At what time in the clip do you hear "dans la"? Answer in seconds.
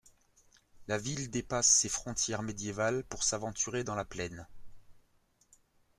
3.83-4.03